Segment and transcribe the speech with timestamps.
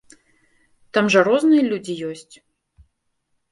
[0.97, 2.35] Там жа розныя людзі ёсць.